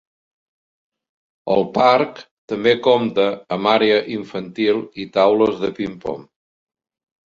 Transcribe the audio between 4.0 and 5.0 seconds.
infantil